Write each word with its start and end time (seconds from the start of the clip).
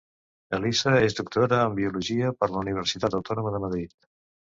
Elisa 0.57 0.93
és 1.09 1.17
doctora 1.19 1.61
en 1.67 1.77
Biologia 1.81 2.35
per 2.43 2.53
la 2.57 2.61
Universitat 2.67 3.23
Autònoma 3.23 3.57
de 3.59 3.65
Madrid. 3.71 3.99